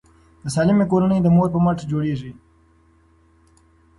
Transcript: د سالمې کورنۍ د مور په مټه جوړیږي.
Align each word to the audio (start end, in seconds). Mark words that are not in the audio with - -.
د 0.43 0.45
سالمې 0.55 0.85
کورنۍ 0.91 1.19
د 1.21 1.27
مور 1.35 1.47
په 1.53 1.59
مټه 1.65 1.85
جوړیږي. 1.91 2.31